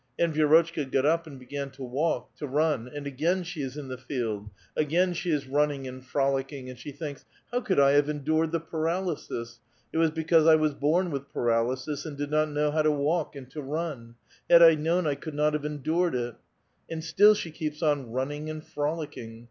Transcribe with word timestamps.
"And 0.17 0.33
Vi^rotchka 0.33 0.91
got 0.91 1.05
up 1.05 1.27
and 1.27 1.37
began 1.37 1.69
to 1.73 1.83
walk, 1.83 2.35
to 2.37 2.47
run, 2.47 2.87
and 2.91 3.05
again 3.05 3.43
she 3.43 3.61
is 3.61 3.77
in 3.77 3.87
the 3.87 3.99
field; 3.99 4.49
again 4.75 5.13
she 5.13 5.29
is 5.29 5.45
running 5.45 5.87
and 5.87 6.03
frolicking, 6.03 6.71
and 6.71 6.79
she 6.79 6.91
thinks: 6.91 7.23
''How 7.53 7.63
could 7.63 7.79
I 7.79 7.91
have 7.91 8.09
endured 8.09 8.51
the 8.51 8.59
paralysis? 8.59 9.59
It 9.93 9.99
was 9.99 10.09
because 10.09 10.47
I 10.47 10.55
was 10.55 10.73
born 10.73 11.11
with 11.11 11.29
paralysis 11.31 12.03
and 12.03 12.17
did 12.17 12.31
not 12.31 12.49
know 12.49 12.71
how 12.71 12.81
to 12.81 12.89
walk 12.91 13.35
and 13.35 13.47
to 13.51 13.61
run! 13.61 14.15
Had 14.49 14.63
I 14.63 14.73
known, 14.73 15.05
I 15.05 15.13
could 15.13 15.35
not 15.35 15.53
have 15.53 15.65
endured 15.65 16.15
it." 16.15 16.33
And 16.89 17.03
still 17.03 17.35
she 17.35 17.51
keeps 17.51 17.83
on 17.83 18.09
running 18.11 18.49
and 18.49 18.65
frolicking. 18.65 19.39